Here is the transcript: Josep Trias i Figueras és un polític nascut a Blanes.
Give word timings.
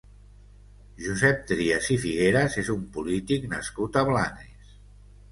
Josep 1.07 1.43
Trias 1.51 1.89
i 1.95 1.97
Figueras 2.05 2.55
és 2.61 2.71
un 2.75 2.81
polític 2.95 3.45
nascut 3.51 3.99
a 4.01 4.03
Blanes. 4.09 4.73